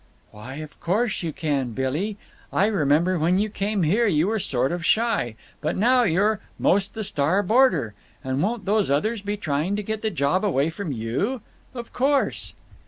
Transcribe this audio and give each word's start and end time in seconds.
"Why, 0.31 0.55
of 0.55 0.79
course 0.79 1.21
you 1.21 1.31
can, 1.31 1.73
Billy. 1.73 2.17
I 2.51 2.65
remember 2.65 3.19
when 3.19 3.37
you 3.37 3.49
came 3.49 3.83
here 3.83 4.07
you 4.07 4.29
were 4.29 4.39
sort 4.39 4.71
of 4.71 4.83
shy. 4.83 5.35
But 5.61 5.75
now 5.77 6.01
you're 6.01 6.39
'most 6.57 6.95
the 6.95 7.03
star 7.03 7.43
boarder! 7.43 7.93
And 8.23 8.41
won't 8.41 8.65
those 8.65 8.89
others 8.89 9.21
be 9.21 9.37
trying 9.37 9.75
to 9.75 9.83
get 9.83 10.01
the 10.01 10.09
job 10.09 10.43
away 10.43 10.71
from 10.71 10.91
you? 10.91 11.41
Of 11.75 11.93
course!" 11.93 12.55